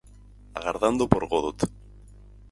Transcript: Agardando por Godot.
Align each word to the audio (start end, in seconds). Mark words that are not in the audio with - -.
Agardando 0.59 1.07
por 1.07 1.27
Godot. 1.29 1.59